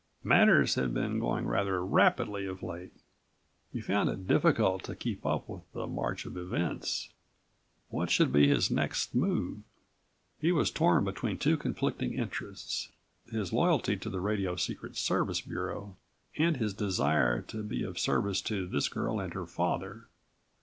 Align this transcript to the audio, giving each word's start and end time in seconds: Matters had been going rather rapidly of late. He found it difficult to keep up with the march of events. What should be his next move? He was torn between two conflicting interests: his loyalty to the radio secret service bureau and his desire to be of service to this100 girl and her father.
Matters 0.23 0.73
had 0.73 0.95
been 0.95 1.19
going 1.19 1.45
rather 1.45 1.85
rapidly 1.85 2.47
of 2.47 2.63
late. 2.63 2.91
He 3.71 3.81
found 3.81 4.09
it 4.09 4.25
difficult 4.27 4.83
to 4.85 4.95
keep 4.95 5.23
up 5.27 5.47
with 5.47 5.61
the 5.73 5.85
march 5.85 6.25
of 6.25 6.35
events. 6.35 7.09
What 7.89 8.09
should 8.09 8.33
be 8.33 8.47
his 8.47 8.71
next 8.71 9.13
move? 9.13 9.59
He 10.39 10.51
was 10.51 10.71
torn 10.71 11.03
between 11.03 11.37
two 11.37 11.55
conflicting 11.55 12.13
interests: 12.15 12.89
his 13.31 13.53
loyalty 13.53 13.95
to 13.97 14.09
the 14.09 14.21
radio 14.21 14.55
secret 14.55 14.97
service 14.97 15.41
bureau 15.41 15.97
and 16.35 16.57
his 16.57 16.73
desire 16.73 17.43
to 17.43 17.61
be 17.61 17.83
of 17.83 17.99
service 17.99 18.41
to 18.41 18.67
this100 18.67 18.91
girl 18.91 19.19
and 19.19 19.31
her 19.35 19.45
father. 19.45 20.07